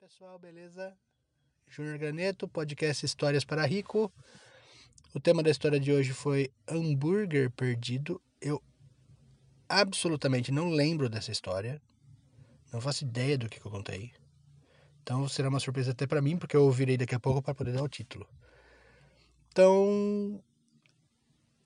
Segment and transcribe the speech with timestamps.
[0.00, 0.96] pessoal, beleza?
[1.68, 4.10] Júnior Graneto, podcast Histórias para Rico.
[5.14, 8.18] O tema da história de hoje foi hambúrguer perdido.
[8.40, 8.62] Eu
[9.68, 11.82] absolutamente não lembro dessa história.
[12.72, 14.10] Não faço ideia do que, que eu contei.
[15.02, 17.72] Então será uma surpresa até para mim, porque eu ouvirei daqui a pouco para poder
[17.72, 18.26] dar o título.
[19.48, 20.42] Então,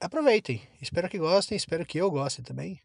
[0.00, 0.66] aproveitem.
[0.80, 2.80] Espero que gostem, espero que eu goste também.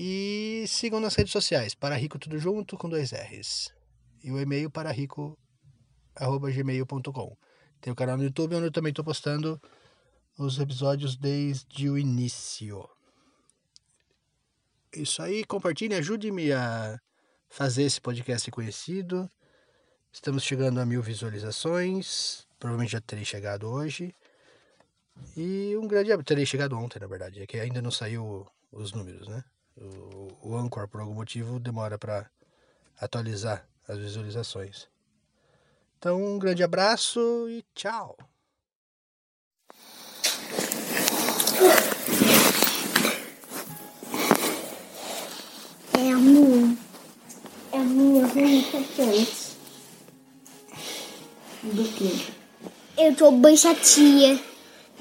[0.00, 3.74] E sigam nas redes sociais, para Rico Tudo Junto com dois R's.
[4.22, 7.36] E o e-mail para rico.gmail.com.
[7.80, 9.60] Tem o canal no YouTube onde eu também estou postando
[10.38, 12.88] os episódios desde o início.
[14.94, 17.00] Isso aí, compartilhe, ajude-me a
[17.48, 19.28] fazer esse podcast conhecido.
[20.12, 22.46] Estamos chegando a mil visualizações.
[22.56, 24.14] Provavelmente já terei chegado hoje.
[25.36, 27.42] E um grande terei chegado ontem, na verdade.
[27.42, 29.42] É que ainda não saiu os números, né?
[29.80, 32.28] O, o Anchor, por algum motivo, demora para
[33.00, 34.88] atualizar as visualizações.
[35.98, 38.16] Então, um grande abraço e tchau!
[45.92, 46.78] É a minha.
[47.72, 49.56] É a minha representante.
[51.62, 52.32] Do quê?
[52.96, 54.40] Eu tô bem chatinha.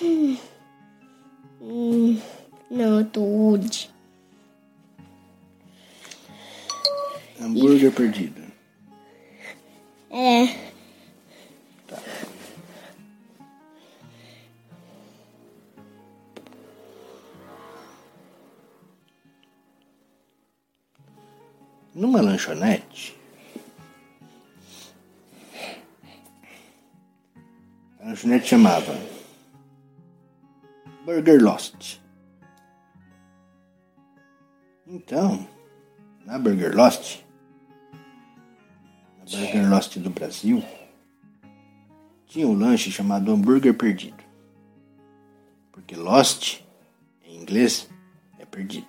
[0.00, 0.38] Hum.
[1.60, 2.20] Hum.
[2.70, 3.90] Não, eu tô rude.
[7.40, 8.42] Hambúrguer perdido.
[10.10, 10.68] É.
[21.94, 23.16] Numa lanchonete.
[28.00, 28.94] A lanchonete chamava
[31.04, 32.00] Burger Lost.
[34.86, 35.46] Então,
[36.24, 37.27] na Burger Lost,
[39.32, 40.62] na Burger Lost do Brasil,
[42.26, 44.22] tinha um lanche chamado hambúrguer perdido.
[45.72, 46.60] Porque Lost,
[47.24, 47.88] em inglês,
[48.38, 48.86] é perdido.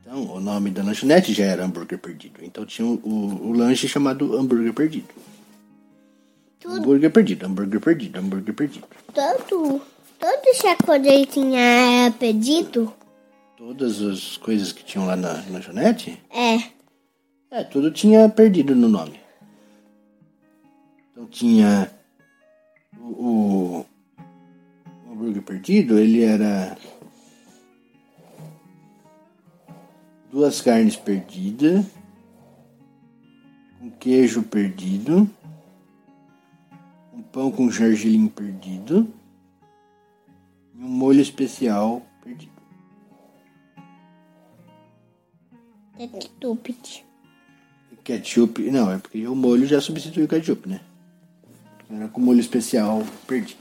[0.00, 2.40] Então, o nome da lanchonete já era hambúrguer perdido.
[2.42, 5.08] Então tinha o, o, o lanche chamado hambúrguer perdido.
[6.60, 8.86] Tudo, Hambúrguer perdido, hambúrguer perdido, hambúrguer perdido.
[9.12, 9.82] todo,
[10.18, 12.92] todo chacoalhei tinha pedido?
[13.66, 16.70] Todas as coisas que tinham lá na lanchonete, É.
[17.50, 19.18] é, tudo tinha perdido no nome.
[21.10, 21.90] Então tinha
[22.96, 23.86] o, o,
[25.08, 26.78] o hambúrguer perdido, ele era
[30.30, 31.84] duas carnes perdidas,
[33.82, 35.28] um queijo perdido,
[37.12, 39.12] um pão com gergelim perdido
[40.72, 42.55] e um molho especial perdido.
[45.96, 46.76] Ketchup.
[48.04, 50.80] Ketchup, não, é porque o molho já substituiu o ketchup, né?
[51.90, 53.58] Era com molho especial perdido.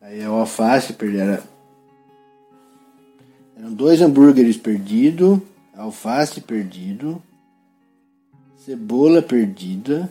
[0.00, 1.42] Aí o alface perdido era.
[3.56, 5.40] Eram dois hambúrgueres perdidos,
[5.74, 7.22] alface perdido,
[8.56, 10.10] cebola perdida,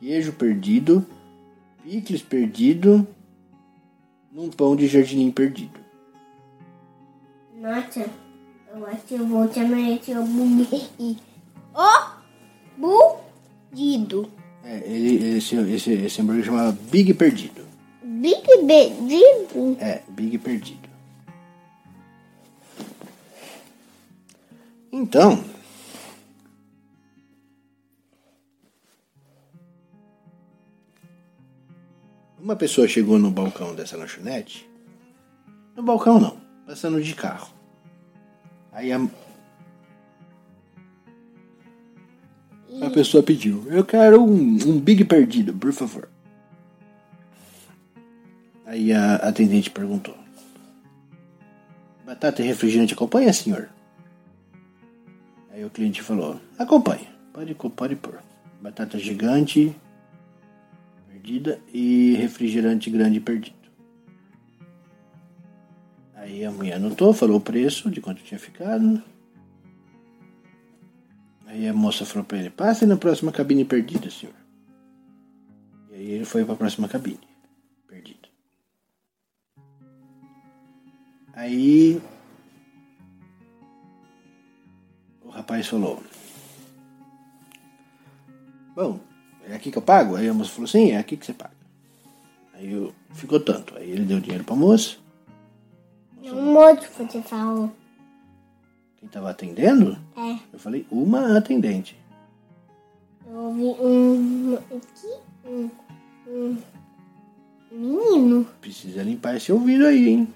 [0.00, 1.04] queijo perdido,
[1.82, 3.06] picles perdido,
[4.32, 5.83] num pão de jardinim perdido.
[7.64, 8.04] Nossa,
[8.74, 11.16] eu acho que eu vou chamar esse hambúrguer e...
[11.72, 12.10] Ó!
[12.76, 14.30] Budido.
[14.62, 17.66] É, ele, esse, esse, esse hambúrguer chamava Big Perdido.
[18.02, 19.78] Big Perdido.
[19.80, 20.90] É, Big Perdido.
[24.92, 25.42] Então.
[32.38, 34.68] Uma pessoa chegou no balcão dessa lanchonete.
[35.74, 37.52] No balcão não, passando de carro.
[38.72, 39.00] Aí a,
[42.82, 46.08] a pessoa pediu: Eu quero um, um Big Perdido, por favor.
[48.66, 50.16] Aí a atendente perguntou:
[52.04, 53.68] Batata e refrigerante acompanha, senhor?
[55.52, 58.18] Aí o cliente falou: Acompanha, pode, pode pôr.
[58.60, 59.76] Batata gigante
[61.24, 63.63] perdida e refrigerante grande perdido.
[66.24, 69.02] Aí a mulher anotou, falou o preço de quanto tinha ficado.
[71.46, 74.34] Aí a moça falou pra ele: Passe na próxima cabine perdida, senhor.
[75.90, 77.20] E aí ele foi pra próxima cabine
[77.86, 78.26] perdida.
[81.34, 82.00] Aí
[85.22, 86.02] o rapaz falou:
[88.74, 88.98] Bom,
[89.46, 90.16] é aqui que eu pago?
[90.16, 91.52] Aí a moça falou: Sim, é aqui que você paga.
[92.54, 93.76] Aí ficou tanto.
[93.76, 95.03] Aí ele deu dinheiro pra moça.
[96.24, 97.70] Não, moço, você falou.
[98.96, 99.98] Quem tava atendendo?
[100.16, 101.96] É, Eu falei uma atendente.
[103.26, 104.54] eu ouvi um.
[104.54, 105.14] Aqui?
[105.46, 105.70] Um.
[106.28, 106.56] Um.
[107.70, 108.46] Menino.
[108.60, 110.28] Precisa limpar esse ouvido aí, hein?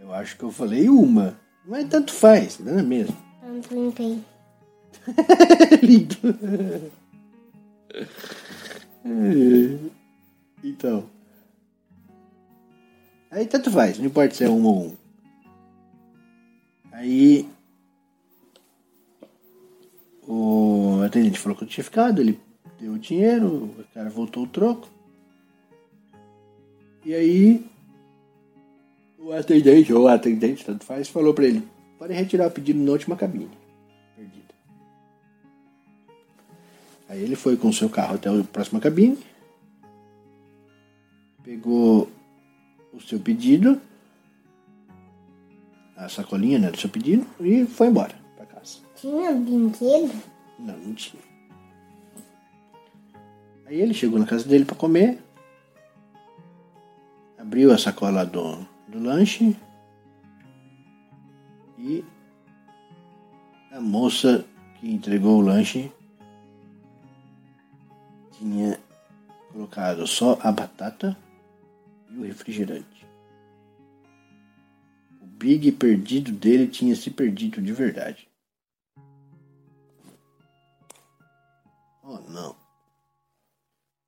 [0.00, 1.36] Eu acho que eu falei uma.
[1.66, 3.16] Mas tanto faz, não é mesmo?
[3.42, 4.22] Tanto limpei.
[5.82, 6.16] Lindo.
[10.62, 11.08] Então.
[13.38, 14.96] Aí tanto faz, não importa se é um ou um.
[16.90, 17.48] Aí.
[20.26, 22.40] O atendente falou que eu tinha ficado, ele
[22.80, 24.88] deu o dinheiro, o cara voltou o troco.
[27.04, 27.64] E aí.
[29.16, 31.62] O atendente, ou atendente, tanto faz, falou pra ele:
[31.96, 33.56] pode retirar o pedido na última cabine.
[34.16, 34.54] Perdida.
[37.08, 39.16] Aí ele foi com o seu carro até a próxima cabine,
[43.08, 43.80] seu pedido,
[45.96, 48.80] a sacolinha né, do seu pedido, e foi embora para casa.
[48.96, 50.12] Tinha brinquedo?
[50.58, 51.22] Não, não tinha.
[53.64, 55.18] Aí ele chegou na casa dele para comer,
[57.38, 59.56] abriu a sacola do, do lanche
[61.78, 62.04] e
[63.72, 64.44] a moça
[64.78, 65.90] que entregou o lanche
[68.32, 68.78] tinha
[69.50, 71.16] colocado só a batata
[72.10, 73.06] e o refrigerante.
[75.20, 78.28] O Big perdido dele tinha se perdido de verdade.
[82.02, 82.52] Oh não.
[82.52, 82.56] O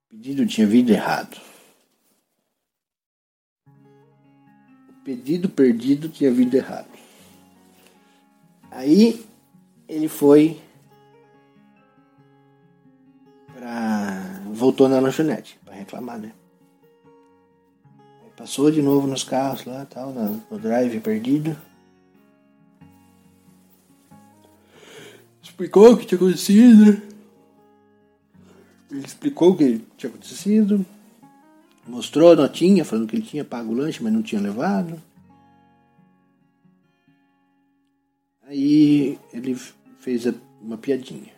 [0.09, 1.39] pedido tinha vindo errado.
[3.67, 6.89] O pedido perdido tinha vindo errado.
[8.71, 9.25] Aí
[9.87, 10.59] ele foi
[13.53, 14.41] pra.
[14.51, 16.33] voltou na lanchonete pra reclamar, né?
[18.35, 21.55] Passou de novo nos carros lá, tal, no, drive perdido.
[25.43, 27.01] Explicou o que tinha acontecido.
[28.89, 30.85] Ele explicou o que tinha acontecido.
[31.87, 35.01] Mostrou a notinha falando que ele tinha pago o lanche, mas não tinha levado.
[38.47, 39.55] Aí ele
[39.99, 40.25] fez
[40.61, 41.33] uma piadinha.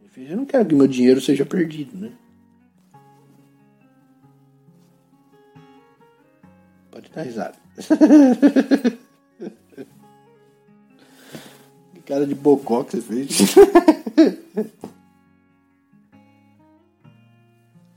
[0.00, 2.12] Ele fez, eu não quero que meu dinheiro seja perdido, né?
[7.18, 7.54] Dar risada.
[11.92, 13.28] que cara de bocó que você fez.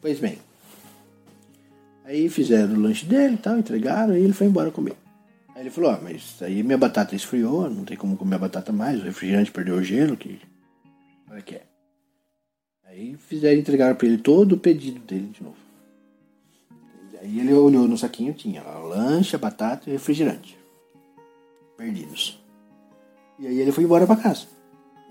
[0.01, 0.39] Pois bem.
[2.03, 4.95] Aí fizeram o lanche dele e tal, entregaram, e ele foi embora comer.
[5.53, 8.71] Aí ele falou, ah, mas aí minha batata esfriou, não tem como comer a batata
[8.71, 10.41] mais, o refrigerante perdeu o gelo, que.
[11.29, 11.61] Olha que é.
[12.85, 15.60] Aí fizeram entregaram pra ele todo o pedido dele de novo.
[17.21, 20.57] Aí ele olhou no saquinho, tinha lá lanche, a batata e refrigerante.
[21.77, 22.43] Perdidos.
[23.37, 24.47] E aí ele foi embora pra casa.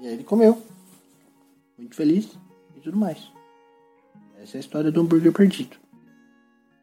[0.01, 0.61] E aí ele comeu.
[1.79, 2.29] Muito feliz
[2.77, 3.31] e tudo mais.
[4.43, 5.77] Essa é a história do hambúrguer perdido.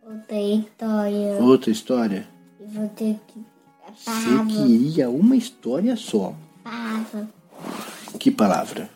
[0.02, 1.42] Outra história.
[1.42, 2.28] Outra história.
[2.60, 3.46] Eu vou ter que.
[3.96, 6.34] Você queria uma história só.
[6.64, 7.28] Palavra.
[8.18, 8.90] Que palavra?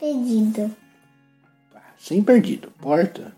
[0.00, 0.70] Porta perdida.
[1.98, 2.70] Sem perdido.
[2.80, 3.36] Porta.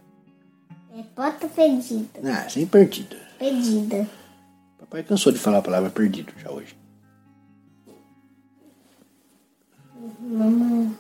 [0.97, 2.21] É porta perdida.
[2.25, 3.16] Ah, sem perdido.
[3.37, 4.09] Perdida.
[4.78, 6.76] Papai cansou de falar a palavra perdido já hoje.
[10.21, 10.97] Mamãe.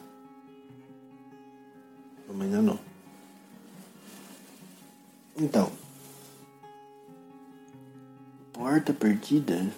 [2.26, 2.78] Mamãe ainda não.
[5.36, 5.70] Então.
[8.52, 9.70] Porta perdida.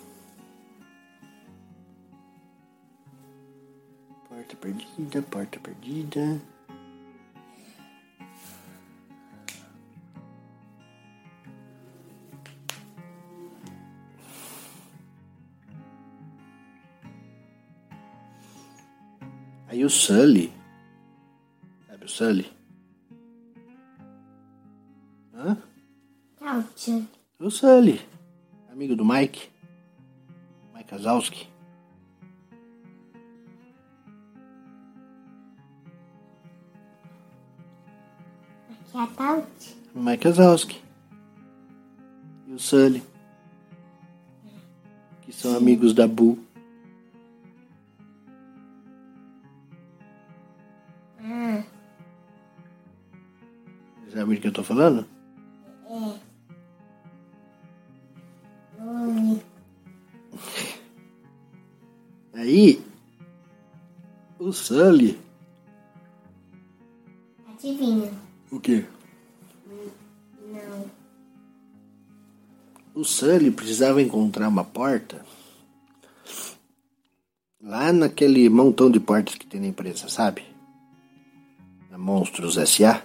[4.44, 6.42] Porta perdida, porta perdida.
[19.66, 20.52] Aí o Sully.
[21.86, 22.52] Sabe o Sully?
[25.32, 25.56] Hã?
[26.76, 27.02] Tchau.
[27.40, 27.98] O Sully.
[28.70, 29.48] Amigo do Mike.
[30.74, 31.53] Mike Kazowski.
[39.04, 39.76] Capaldi?
[39.94, 40.28] Mike
[42.49, 43.02] E o Sully.
[45.23, 45.56] Que são Sim.
[45.58, 46.38] amigos da Boo.
[51.20, 51.62] Ah.
[54.11, 55.06] Sabe do que eu tô falando?
[55.87, 56.18] É.
[62.32, 62.82] Aí,
[64.38, 65.18] o Sully
[73.14, 75.25] Sully precisava encontrar uma porta
[77.62, 80.42] lá naquele montão de portas que tem na empresa, sabe?
[81.92, 83.04] Na Monstros S.A.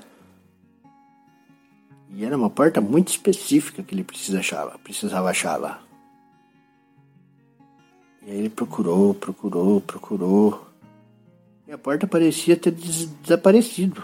[2.10, 4.40] E era uma porta muito específica que ele precisa
[4.84, 5.80] precisava achar lá.
[8.26, 10.68] E aí ele procurou, procurou, procurou.
[11.68, 14.04] E a porta parecia ter des desaparecido.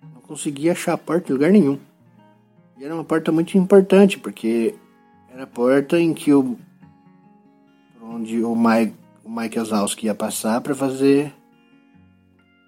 [0.00, 1.80] Não conseguia achar a porta em lugar nenhum.
[2.78, 4.74] E era uma porta muito importante, porque
[5.32, 6.58] era a porta em que o.
[8.00, 11.32] onde o Mike, o Mike Wazowski ia passar para fazer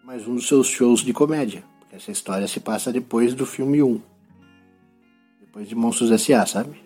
[0.04, 1.64] mais um dos seus shows de comédia.
[1.80, 4.00] Porque essa história se passa depois do filme 1.
[5.40, 6.84] Depois de Monstros S.A., sabe?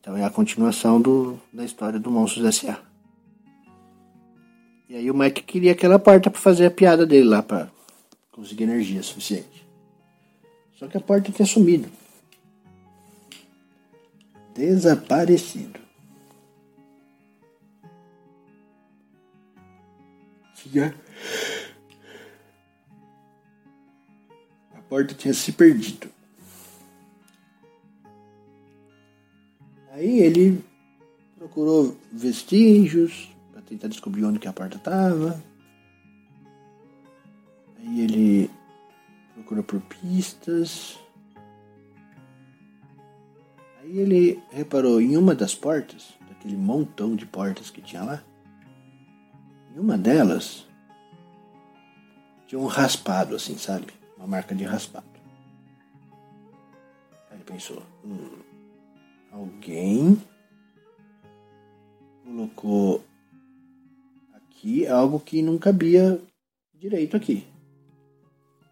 [0.00, 2.78] Então é a continuação do, da história do Monstros S.A.
[4.88, 7.68] E aí o Mike queria aquela porta para fazer a piada dele lá, para
[8.40, 9.68] conseguir energia suficiente.
[10.78, 11.90] Só que a porta tinha sumido.
[14.54, 15.78] Desaparecido.
[20.54, 20.94] Tinha.
[24.74, 26.10] A porta tinha se perdido.
[29.92, 30.64] Aí ele
[31.36, 35.49] procurou vestígios para tentar descobrir onde que a porta estava.
[37.80, 38.50] Aí ele
[39.34, 40.98] procurou por pistas.
[43.80, 48.22] Aí ele reparou em uma das portas, daquele montão de portas que tinha lá.
[49.74, 50.66] Em uma delas
[52.46, 53.86] tinha um raspado assim, sabe?
[54.18, 55.06] Uma marca de raspado.
[57.30, 58.42] Aí ele pensou, hum,
[59.30, 60.20] alguém
[62.24, 63.04] colocou
[64.34, 66.20] aqui algo que não cabia
[66.74, 67.49] direito aqui.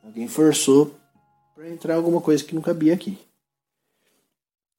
[0.09, 0.99] Alguém forçou
[1.55, 3.19] para entrar alguma coisa que não cabia aqui.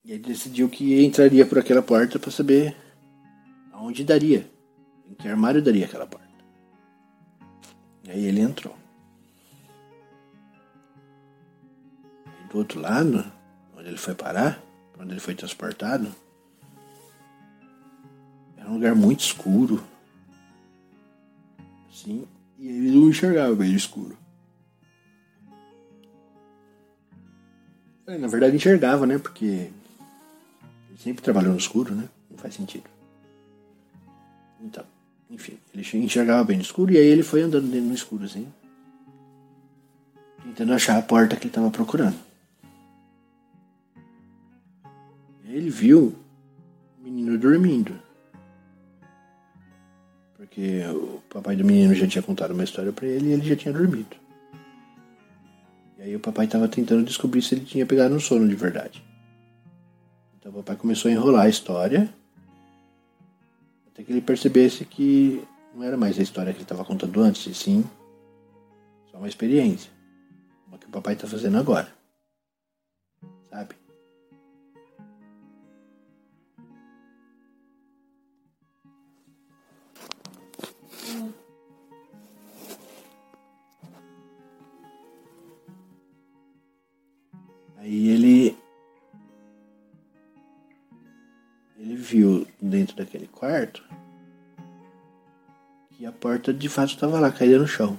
[0.03, 2.75] E ele decidiu que entraria por aquela porta para saber
[3.71, 4.49] aonde daria,
[5.07, 6.27] em que armário daria aquela porta.
[8.05, 8.75] E aí ele entrou.
[12.25, 13.23] E do outro lado,
[13.77, 14.59] onde ele foi parar,
[14.99, 16.11] onde ele foi transportado,
[18.57, 19.83] era um lugar muito escuro.
[21.87, 24.17] Assim, e ele não enxergava bem escuro.
[28.17, 29.17] Na verdade enxergava, né?
[29.17, 32.09] Porque ele sempre trabalhou no escuro, né?
[32.29, 32.85] Não faz sentido.
[34.61, 34.83] Então,
[35.29, 38.47] enfim, ele enxergava bem no escuro e aí ele foi andando dentro no escuro, assim.
[40.43, 42.29] Tentando achar a porta que ele estava procurando.
[45.59, 46.15] ele viu
[46.99, 47.93] o menino dormindo.
[50.37, 53.55] Porque o papai do menino já tinha contado uma história para ele e ele já
[53.55, 54.15] tinha dormido.
[55.99, 59.03] E aí o papai estava tentando descobrir se ele tinha pegado um sono de verdade.
[60.39, 62.09] Então o papai começou a enrolar a história
[63.87, 65.43] até que ele percebesse que
[65.75, 67.83] não era mais a história que ele estava contando antes, e sim
[69.11, 69.91] só uma experiência.
[70.69, 71.93] Uma que o papai está fazendo agora.
[73.49, 73.75] Sabe?
[87.79, 88.57] Aí ele.
[91.77, 93.81] Ele viu dentro daquele quarto
[95.91, 97.97] que a porta de fato estava lá, caída no chão.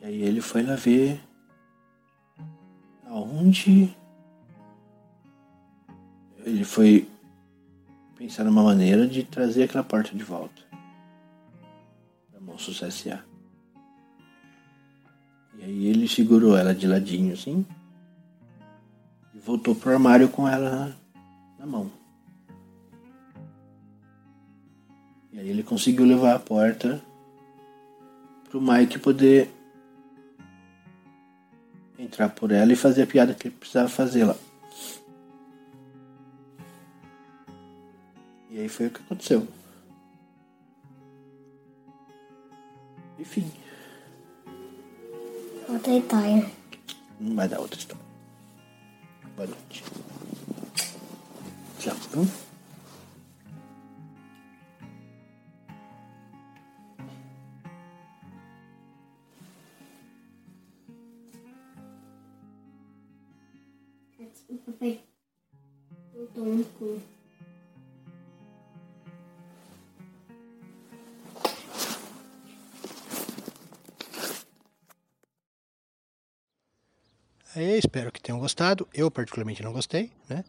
[0.00, 1.20] E aí ele foi lá ver
[3.06, 3.96] aonde.
[6.44, 7.08] Ele foi
[8.16, 10.62] pensar numa maneira de trazer aquela porta de volta
[12.30, 13.31] para Monstros S.A.
[15.62, 17.64] E aí ele segurou ela de ladinho assim
[19.32, 20.96] e voltou pro armário com ela
[21.56, 21.88] na, mão.
[25.32, 27.00] E aí ele conseguiu levar a porta
[28.50, 29.48] pro Mike poder
[31.96, 34.36] entrar por ela e fazer a piada que ele precisava fazer lá.
[38.50, 39.46] E aí foi o que aconteceu.
[43.16, 43.61] Enfim.
[45.72, 46.46] Outra história.
[47.18, 48.04] Não vai dar outra história.
[49.34, 49.82] Boa noite.
[51.78, 51.96] Tchau.
[77.54, 78.88] Aí, espero que tenham gostado.
[78.94, 80.42] Eu particularmente não gostei, né?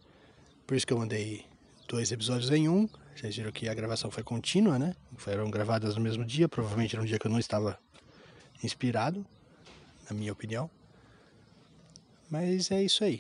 [0.66, 1.46] Por isso que eu mandei
[1.88, 2.88] dois episódios em um.
[3.14, 4.96] Vocês viram que a gravação foi contínua, né?
[5.18, 7.78] Foram gravadas no mesmo dia, provavelmente num dia que eu não estava
[8.64, 9.26] inspirado,
[10.10, 10.70] na minha opinião.
[12.30, 13.20] Mas é isso aí.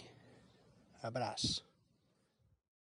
[1.01, 1.72] Abraço.